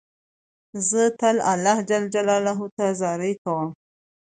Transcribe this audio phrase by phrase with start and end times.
[0.89, 3.69] زه تل الله جل جلاله ته زارۍ کوم.